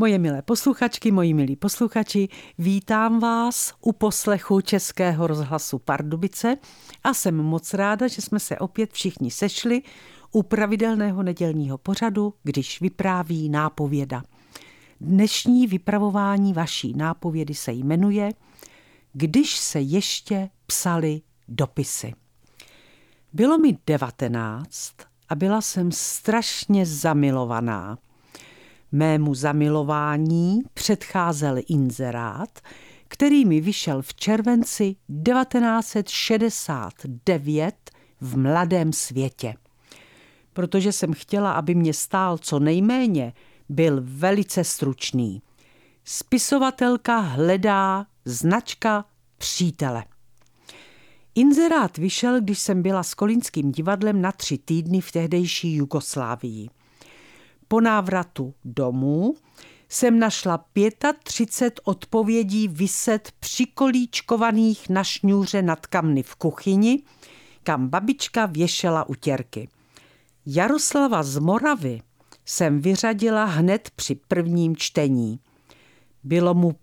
Moje 0.00 0.18
milé 0.18 0.42
posluchačky, 0.42 1.10
moji 1.10 1.34
milí 1.34 1.56
posluchači, 1.56 2.28
vítám 2.58 3.20
vás 3.20 3.74
u 3.80 3.92
poslechu 3.92 4.60
Českého 4.60 5.26
rozhlasu 5.26 5.78
Pardubice 5.78 6.56
a 7.04 7.14
jsem 7.14 7.36
moc 7.36 7.74
ráda, 7.74 8.08
že 8.08 8.22
jsme 8.22 8.40
se 8.40 8.58
opět 8.58 8.92
všichni 8.92 9.30
sešli 9.30 9.82
u 10.32 10.42
pravidelného 10.42 11.22
nedělního 11.22 11.78
pořadu, 11.78 12.34
když 12.42 12.80
vypráví 12.80 13.48
nápověda. 13.48 14.22
Dnešní 15.00 15.66
vypravování 15.66 16.52
vaší 16.52 16.92
nápovědy 16.96 17.54
se 17.54 17.72
jmenuje 17.72 18.30
Když 19.12 19.56
se 19.56 19.80
ještě 19.80 20.50
psali 20.66 21.20
dopisy. 21.48 22.12
Bylo 23.32 23.58
mi 23.58 23.78
devatenáct 23.86 24.94
a 25.28 25.34
byla 25.34 25.60
jsem 25.60 25.92
strašně 25.92 26.86
zamilovaná. 26.86 27.98
Mému 28.92 29.34
zamilování 29.34 30.60
předcházel 30.74 31.56
inzerát, 31.68 32.58
který 33.08 33.44
mi 33.44 33.60
vyšel 33.60 34.02
v 34.02 34.14
červenci 34.14 34.96
1969 35.24 37.90
v 38.20 38.38
Mladém 38.38 38.92
světě. 38.92 39.54
Protože 40.52 40.92
jsem 40.92 41.12
chtěla, 41.12 41.52
aby 41.52 41.74
mě 41.74 41.94
stál 41.94 42.38
co 42.38 42.58
nejméně, 42.58 43.32
byl 43.68 44.00
velice 44.02 44.64
stručný. 44.64 45.42
Spisovatelka 46.04 47.18
hledá 47.18 48.06
značka 48.24 49.04
přítele. 49.38 50.04
Inzerát 51.34 51.98
vyšel, 51.98 52.40
když 52.40 52.58
jsem 52.58 52.82
byla 52.82 53.02
s 53.02 53.14
Kolínským 53.14 53.72
divadlem 53.72 54.22
na 54.22 54.32
tři 54.32 54.58
týdny 54.58 55.00
v 55.00 55.12
tehdejší 55.12 55.74
Jugoslávii. 55.74 56.68
Po 57.68 57.80
návratu 57.80 58.54
domů 58.64 59.34
jsem 59.88 60.18
našla 60.18 60.64
35 61.22 61.80
odpovědí 61.84 62.68
vyset 62.68 63.32
přikolíčkovaných 63.40 64.88
na 64.88 65.04
šňůře 65.04 65.62
nad 65.62 65.86
kamny 65.86 66.22
v 66.22 66.34
kuchyni, 66.34 67.02
kam 67.62 67.88
babička 67.88 68.46
věšela 68.46 69.08
utěrky. 69.08 69.68
Jaroslava 70.46 71.22
z 71.22 71.38
Moravy 71.38 72.02
jsem 72.44 72.80
vyřadila 72.80 73.44
hned 73.44 73.90
při 73.96 74.14
prvním 74.14 74.76
čtení. 74.76 75.40
Bylo 76.24 76.54
mu 76.54 76.76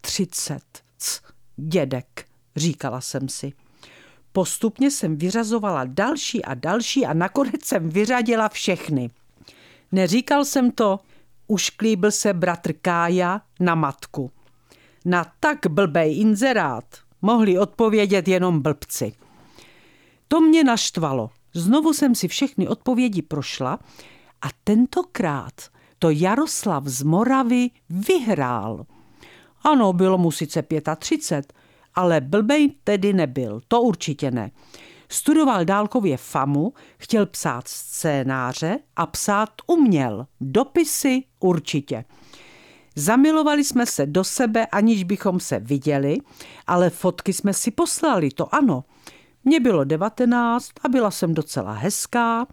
35. 0.00 0.62
C, 0.98 1.20
dědek, 1.56 2.24
říkala 2.56 3.00
jsem 3.00 3.28
si. 3.28 3.52
Postupně 4.32 4.90
jsem 4.90 5.16
vyřazovala 5.16 5.84
další 5.84 6.44
a 6.44 6.54
další 6.54 7.06
a 7.06 7.14
nakonec 7.14 7.64
jsem 7.64 7.88
vyřadila 7.88 8.48
všechny. 8.48 9.10
Neříkal 9.94 10.44
jsem 10.44 10.70
to, 10.70 11.00
ušklíbil 11.46 12.10
se 12.10 12.32
bratr 12.32 12.72
Kája 12.72 13.40
na 13.60 13.74
matku. 13.74 14.30
Na 15.04 15.32
tak 15.40 15.58
blbej 15.68 16.20
inzerát 16.20 16.84
mohli 17.22 17.58
odpovědět 17.58 18.28
jenom 18.28 18.62
blbci. 18.62 19.12
To 20.28 20.40
mě 20.40 20.64
naštvalo. 20.64 21.30
Znovu 21.54 21.92
jsem 21.92 22.14
si 22.14 22.28
všechny 22.28 22.68
odpovědi 22.68 23.22
prošla 23.22 23.78
a 24.42 24.46
tentokrát 24.64 25.54
to 25.98 26.10
Jaroslav 26.10 26.84
z 26.86 27.02
Moravy 27.02 27.70
vyhrál. 27.90 28.86
Ano, 29.62 29.92
bylo 29.92 30.18
mu 30.18 30.30
sice 30.30 30.64
35, 30.98 31.52
ale 31.94 32.20
blbej 32.20 32.70
tedy 32.84 33.12
nebyl, 33.12 33.60
to 33.68 33.82
určitě 33.82 34.30
ne. 34.30 34.50
Studoval 35.08 35.64
dálkově 35.64 36.16
FAMu, 36.16 36.72
chtěl 36.98 37.26
psát 37.26 37.68
scénáře 37.68 38.78
a 38.96 39.06
psát 39.06 39.48
uměl. 39.66 40.26
Dopisy 40.40 41.22
určitě. 41.40 42.04
Zamilovali 42.96 43.64
jsme 43.64 43.86
se 43.86 44.06
do 44.06 44.24
sebe, 44.24 44.66
aniž 44.66 45.04
bychom 45.04 45.40
se 45.40 45.58
viděli, 45.58 46.18
ale 46.66 46.90
fotky 46.90 47.32
jsme 47.32 47.54
si 47.54 47.70
poslali, 47.70 48.30
to 48.30 48.54
ano. 48.54 48.84
Mně 49.44 49.60
bylo 49.60 49.84
devatenáct 49.84 50.72
a 50.84 50.88
byla 50.88 51.10
jsem 51.10 51.34
docela 51.34 51.72
hezká 51.72 52.46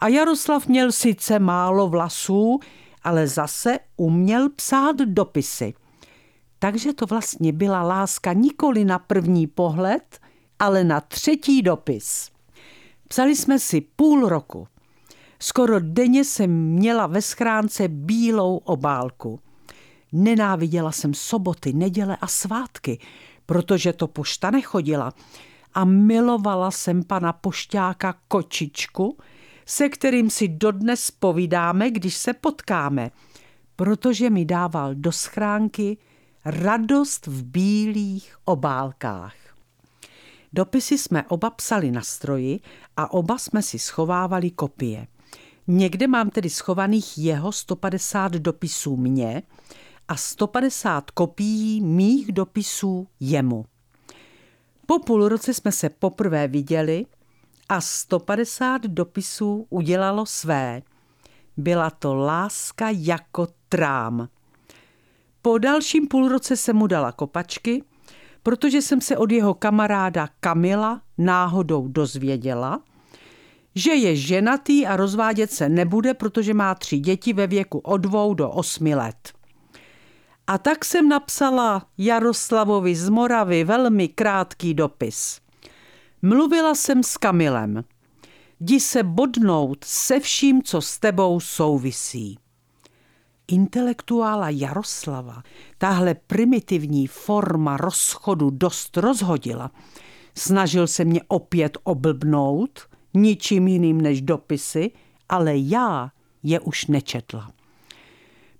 a 0.00 0.08
Jaroslav 0.08 0.66
měl 0.66 0.92
sice 0.92 1.38
málo 1.38 1.88
vlasů, 1.88 2.60
ale 3.02 3.28
zase 3.28 3.78
uměl 3.96 4.48
psát 4.50 4.96
dopisy. 4.96 5.74
Takže 6.58 6.92
to 6.92 7.06
vlastně 7.06 7.52
byla 7.52 7.82
láska 7.82 8.32
nikoli 8.32 8.84
na 8.84 8.98
první 8.98 9.46
pohled, 9.46 10.20
ale 10.58 10.84
na 10.84 11.00
třetí 11.00 11.62
dopis. 11.62 12.30
Psali 13.08 13.36
jsme 13.36 13.58
si 13.58 13.80
půl 13.80 14.28
roku. 14.28 14.68
Skoro 15.40 15.80
denně 15.80 16.24
jsem 16.24 16.50
měla 16.50 17.06
ve 17.06 17.22
schránce 17.22 17.88
bílou 17.88 18.56
obálku. 18.56 19.40
Nenáviděla 20.12 20.92
jsem 20.92 21.14
soboty, 21.14 21.72
neděle 21.72 22.16
a 22.20 22.26
svátky, 22.26 22.98
protože 23.46 23.92
to 23.92 24.06
pošta 24.06 24.50
nechodila. 24.50 25.12
A 25.74 25.84
milovala 25.84 26.70
jsem 26.70 27.04
pana 27.04 27.32
pošťáka 27.32 28.14
Kočičku, 28.28 29.18
se 29.66 29.88
kterým 29.88 30.30
si 30.30 30.48
dodnes 30.48 31.10
povídáme, 31.10 31.90
když 31.90 32.16
se 32.16 32.32
potkáme, 32.32 33.10
protože 33.76 34.30
mi 34.30 34.44
dával 34.44 34.94
do 34.94 35.12
schránky 35.12 35.98
radost 36.44 37.26
v 37.26 37.44
bílých 37.44 38.36
obálkách. 38.44 39.41
Dopisy 40.52 40.98
jsme 40.98 41.24
oba 41.28 41.50
psali 41.50 41.90
na 41.90 42.00
stroji 42.00 42.60
a 42.96 43.12
oba 43.12 43.38
jsme 43.38 43.62
si 43.62 43.78
schovávali 43.78 44.50
kopie. 44.50 45.06
Někde 45.66 46.06
mám 46.06 46.30
tedy 46.30 46.50
schovaných 46.50 47.18
jeho 47.18 47.52
150 47.52 48.32
dopisů 48.32 48.96
mě 48.96 49.42
a 50.08 50.16
150 50.16 51.10
kopií 51.10 51.80
mých 51.80 52.32
dopisů 52.32 53.08
jemu. 53.20 53.64
Po 54.86 54.98
půl 54.98 55.28
roce 55.28 55.54
jsme 55.54 55.72
se 55.72 55.88
poprvé 55.88 56.48
viděli 56.48 57.06
a 57.68 57.80
150 57.80 58.82
dopisů 58.82 59.66
udělalo 59.70 60.26
své. 60.26 60.82
Byla 61.56 61.90
to 61.90 62.14
láska 62.14 62.86
jako 62.90 63.48
trám. 63.68 64.28
Po 65.42 65.58
dalším 65.58 66.08
půlroce 66.08 66.56
se 66.56 66.72
mu 66.72 66.86
dala 66.86 67.12
kopačky 67.12 67.84
protože 68.42 68.82
jsem 68.82 69.00
se 69.00 69.16
od 69.16 69.32
jeho 69.32 69.54
kamaráda 69.54 70.28
Kamila 70.40 71.02
náhodou 71.18 71.88
dozvěděla, 71.88 72.82
že 73.74 73.92
je 73.92 74.16
ženatý 74.16 74.86
a 74.86 74.96
rozvádět 74.96 75.52
se 75.52 75.68
nebude, 75.68 76.14
protože 76.14 76.54
má 76.54 76.74
tři 76.74 76.98
děti 76.98 77.32
ve 77.32 77.46
věku 77.46 77.78
od 77.78 77.96
dvou 77.96 78.34
do 78.34 78.50
osmi 78.50 78.94
let. 78.94 79.32
A 80.46 80.58
tak 80.58 80.84
jsem 80.84 81.08
napsala 81.08 81.86
Jaroslavovi 81.98 82.94
z 82.94 83.08
Moravy 83.08 83.64
velmi 83.64 84.08
krátký 84.08 84.74
dopis. 84.74 85.40
Mluvila 86.22 86.74
jsem 86.74 87.02
s 87.02 87.16
Kamilem. 87.16 87.84
Jdi 88.60 88.80
se 88.80 89.02
bodnout 89.02 89.84
se 89.84 90.20
vším, 90.20 90.62
co 90.62 90.80
s 90.80 90.98
tebou 90.98 91.40
souvisí 91.40 92.38
intelektuála 93.52 94.50
Jaroslava 94.50 95.42
tahle 95.78 96.14
primitivní 96.14 97.06
forma 97.06 97.76
rozchodu 97.76 98.50
dost 98.50 98.96
rozhodila. 98.96 99.70
Snažil 100.38 100.86
se 100.86 101.04
mě 101.04 101.20
opět 101.28 101.78
oblbnout, 101.82 102.80
ničím 103.14 103.68
jiným 103.68 104.00
než 104.00 104.22
dopisy, 104.22 104.90
ale 105.28 105.56
já 105.56 106.10
je 106.42 106.60
už 106.60 106.86
nečetla. 106.86 107.50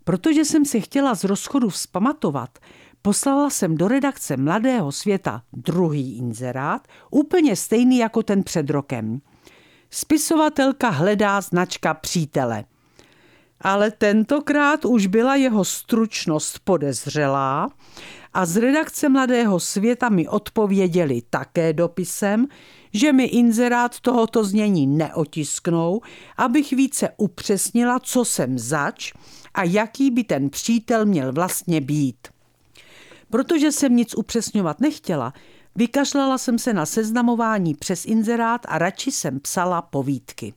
Protože 0.05 0.45
jsem 0.45 0.65
se 0.65 0.81
chtěla 0.81 1.15
z 1.15 1.25
rozchodu 1.25 1.69
vzpamatovat, 1.69 2.59
poslala 3.03 3.51
jsem 3.51 3.77
do 3.77 3.89
redakce 3.89 4.37
Mladého 4.37 4.93
světa 4.93 5.43
druhý 5.53 6.17
inzerát, 6.17 6.89
úplně 7.11 7.57
stejný 7.57 7.99
jako 7.99 8.23
ten 8.23 8.43
před 8.43 8.71
rokem. 8.71 9.21
Spisovatelka 9.91 10.89
hledá 10.89 11.41
značka 11.41 11.95
přítele 11.95 12.65
ale 13.63 13.91
tentokrát 13.91 14.85
už 14.85 15.07
byla 15.07 15.35
jeho 15.35 15.65
stručnost 15.65 16.59
podezřelá 16.59 17.71
a 18.35 18.47
z 18.47 18.57
redakce 18.57 19.09
Mladého 19.09 19.61
světa 19.61 20.09
mi 20.09 20.29
odpověděli 20.29 21.23
také 21.31 21.73
dopisem, 21.73 22.47
že 22.93 23.13
mi 23.13 23.25
inzerát 23.25 24.01
tohoto 24.01 24.45
znění 24.45 24.87
neotisknou, 24.87 26.01
abych 26.37 26.73
více 26.73 27.09
upřesnila, 27.17 28.01
co 28.01 28.25
jsem 28.25 28.59
zač 28.59 29.13
a 29.55 29.63
jaký 29.63 30.11
by 30.11 30.25
ten 30.25 30.51
přítel 30.51 31.05
měl 31.07 31.33
vlastně 31.33 31.81
být. 31.81 32.29
Protože 33.31 33.73
jsem 33.73 33.97
nic 33.97 34.15
upřesňovat 34.15 34.81
nechtěla, 34.81 35.33
vykašlala 35.77 36.39
jsem 36.39 36.59
se 36.59 36.73
na 36.73 36.87
seznamování 36.87 37.75
přes 37.75 38.05
inzerát 38.05 38.61
a 38.69 38.79
radši 38.79 39.13
jsem 39.13 39.41
psala 39.41 39.83
povídky. 39.83 40.55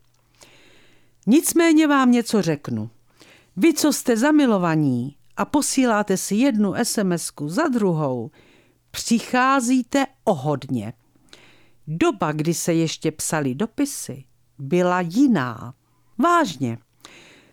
Nicméně 1.27 1.87
vám 1.87 2.11
něco 2.11 2.41
řeknu. 2.41 2.89
Vy, 3.57 3.73
co 3.73 3.93
jste 3.93 4.17
zamilovaní 4.17 5.15
a 5.37 5.45
posíláte 5.45 6.17
si 6.17 6.35
jednu 6.35 6.73
sms 6.83 7.31
za 7.45 7.67
druhou, 7.67 8.31
přicházíte 8.91 10.05
o 10.23 10.33
hodně. 10.33 10.93
Doba, 11.87 12.31
kdy 12.31 12.53
se 12.53 12.73
ještě 12.73 13.11
psali 13.11 13.55
dopisy, 13.55 14.23
byla 14.59 15.01
jiná. 15.01 15.73
Vážně. 16.17 16.77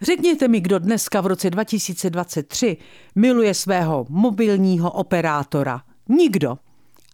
Řekněte 0.00 0.48
mi, 0.48 0.60
kdo 0.60 0.78
dneska 0.78 1.20
v 1.20 1.26
roce 1.26 1.50
2023 1.50 2.76
miluje 3.14 3.54
svého 3.54 4.06
mobilního 4.08 4.90
operátora. 4.90 5.82
Nikdo. 6.08 6.58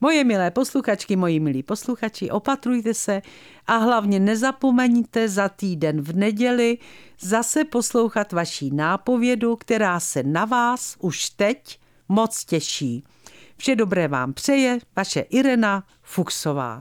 Moje 0.00 0.24
milé 0.24 0.50
posluchačky, 0.50 1.16
moji 1.16 1.40
milí 1.40 1.62
posluchači, 1.62 2.30
opatrujte 2.30 2.94
se 2.94 3.22
a 3.66 3.76
hlavně 3.76 4.20
nezapomeňte 4.20 5.28
za 5.28 5.48
týden 5.48 6.00
v 6.00 6.16
neděli 6.16 6.78
zase 7.20 7.64
poslouchat 7.64 8.32
vaší 8.32 8.70
nápovědu, 8.70 9.56
která 9.56 10.00
se 10.00 10.22
na 10.22 10.44
vás 10.44 10.96
už 11.00 11.30
teď 11.30 11.80
moc 12.08 12.44
těší. 12.44 13.04
Vše 13.56 13.76
dobré 13.76 14.08
vám 14.08 14.32
přeje 14.32 14.78
vaše 14.96 15.20
Irena 15.20 15.84
Fuchsová. 16.02 16.74